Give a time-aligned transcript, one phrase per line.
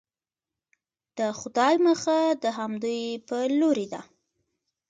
[1.17, 4.01] د خدای مخه د همدوی په لورې ده.